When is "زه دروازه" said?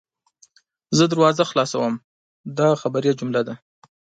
0.97-1.43